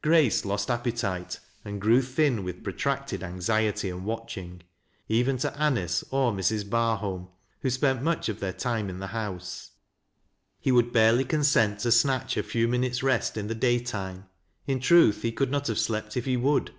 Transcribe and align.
Grace 0.00 0.44
lost 0.44 0.70
appetite, 0.70 1.40
and 1.64 1.80
grew 1.80 2.00
thin 2.00 2.44
with 2.44 2.62
protracted 2.62 3.24
anxiety 3.24 3.90
and 3.90 4.04
watching. 4.04 4.62
He 5.08 5.24
would 5.24 5.26
not 5.26 5.38
give 5.38 5.38
up 5.38 5.38
his 5.38 5.40
place 5.40 5.54
even 5.56 5.58
to 5.58 5.60
Anice 5.80 6.04
or 6.12 6.32
Mrs. 6.32 6.64
Barholm, 6.70 7.28
who 7.62 7.70
spent 7.70 8.00
much 8.00 8.28
of 8.28 8.38
their 8.38 8.52
time 8.52 8.88
in 8.88 9.00
the 9.00 9.08
house. 9.08 9.72
He 10.60 10.70
would 10.70 10.92
barely 10.92 11.24
consent 11.24 11.80
to 11.80 11.90
snatch 11.90 12.36
a 12.36 12.44
few 12.44 12.68
minutes' 12.68 13.02
rest 13.02 13.36
in 13.36 13.48
the 13.48 13.56
day 13.56 13.80
time; 13.80 14.28
in 14.68 14.78
truth, 14.78 15.22
he 15.22 15.32
could 15.32 15.50
not 15.50 15.66
have 15.66 15.80
slept 15.80 16.16
if 16.16 16.26
he 16.26 16.36
would. 16.36 16.72